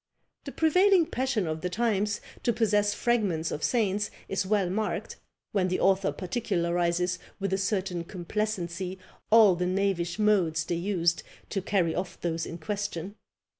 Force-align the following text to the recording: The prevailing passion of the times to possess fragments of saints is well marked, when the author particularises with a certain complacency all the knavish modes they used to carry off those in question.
The 0.45 0.51
prevailing 0.51 1.05
passion 1.05 1.45
of 1.45 1.61
the 1.61 1.69
times 1.69 2.21
to 2.41 2.51
possess 2.51 2.91
fragments 2.95 3.51
of 3.51 3.63
saints 3.63 4.09
is 4.27 4.47
well 4.47 4.67
marked, 4.67 5.17
when 5.51 5.67
the 5.67 5.79
author 5.79 6.11
particularises 6.11 7.19
with 7.39 7.53
a 7.53 7.57
certain 7.59 8.05
complacency 8.05 8.97
all 9.29 9.53
the 9.55 9.67
knavish 9.67 10.17
modes 10.17 10.65
they 10.65 10.73
used 10.73 11.21
to 11.51 11.61
carry 11.61 11.93
off 11.93 12.19
those 12.19 12.47
in 12.47 12.57
question. 12.57 13.13